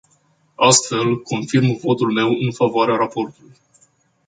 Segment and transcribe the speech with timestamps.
[0.55, 3.53] Astfel, confirm votul meu în favoarea raportului.